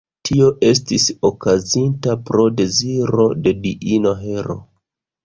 Tio 0.27 0.45
estis 0.67 1.03
okazinta 1.29 2.15
pro 2.29 2.45
deziro 2.63 3.27
de 3.45 3.55
diino 3.67 4.15
Hero. 4.23 4.57